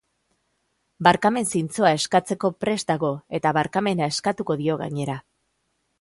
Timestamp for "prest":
2.65-2.89